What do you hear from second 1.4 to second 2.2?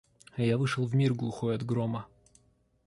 от грома.